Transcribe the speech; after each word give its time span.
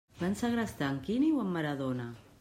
Van 0.19 0.31
segrestar 0.37 0.87
en 0.93 0.97
Quini 1.09 1.29
o 1.35 1.43
en 1.43 1.51
Maradona? 1.57 2.09